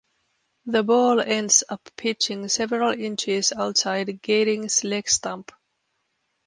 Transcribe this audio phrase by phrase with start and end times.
[0.65, 5.51] The ball ends up pitching several inches outside Gatting's leg stump.